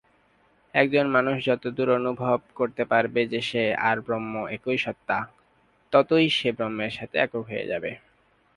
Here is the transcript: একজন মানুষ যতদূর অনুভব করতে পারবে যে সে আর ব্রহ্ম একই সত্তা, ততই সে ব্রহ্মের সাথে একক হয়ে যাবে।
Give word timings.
একজন 0.73 1.05
মানুষ 1.15 1.35
যতদূর 1.47 1.89
অনুভব 1.99 2.39
করতে 2.55 2.83
পারবে 2.91 3.21
যে 3.31 3.41
সে 3.49 3.63
আর 3.81 3.97
ব্রহ্ম 4.05 4.33
একই 4.55 4.77
সত্তা, 4.77 5.17
ততই 5.93 6.27
সে 6.29 6.49
ব্রহ্মের 6.57 6.91
সাথে 6.97 7.15
একক 7.17 7.43
হয়ে 7.49 7.69
যাবে। 7.71 7.91